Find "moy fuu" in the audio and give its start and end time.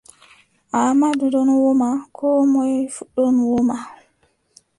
2.53-3.09